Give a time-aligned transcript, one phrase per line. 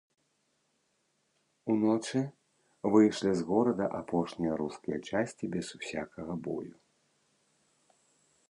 [1.73, 2.21] Уночы
[2.95, 6.73] выйшлі з горада апошнія рускія часці без усякага бою.